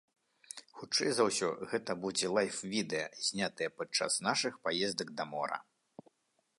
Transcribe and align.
Хутчэй 0.77 1.11
за 1.17 1.23
ўсё, 1.27 1.49
гэта 1.73 1.91
будзе 2.05 2.31
лайф-відэа, 2.37 3.05
знятае 3.29 3.69
падчас 3.83 4.19
нашых 4.31 4.53
паездак 4.69 5.07
да 5.21 5.33
мора. 5.37 5.59